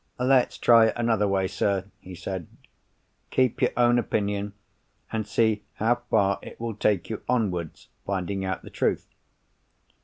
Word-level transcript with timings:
"Let's 0.17 0.57
try 0.57 0.87
it 0.87 0.93
another 0.97 1.27
way, 1.27 1.45
sir," 1.47 1.85
he 1.99 2.15
said. 2.15 2.47
"Keep 3.29 3.61
your 3.61 3.69
own 3.77 3.99
opinion, 3.99 4.53
and 5.11 5.27
see 5.27 5.63
how 5.73 6.01
far 6.09 6.39
it 6.41 6.59
will 6.59 6.73
take 6.73 7.07
you 7.11 7.17
towards 7.17 7.87
finding 8.03 8.43
out 8.43 8.63
the 8.63 8.71
truth. 8.71 9.07